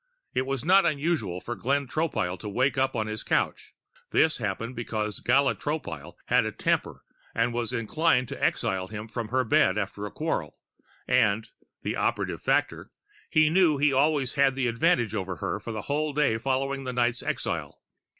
[0.33, 3.75] It was not unusual for Glenn Tropile to wake up on his couch.
[4.09, 7.03] This happened because Gala Tropile had a temper,
[7.35, 10.57] was inclined to exile him from her bed after a quarrel,
[11.07, 11.47] and
[11.83, 12.89] the operative factor
[13.29, 16.93] he knew he always had the advantage over her for the whole day following the
[16.93, 17.79] night's exile.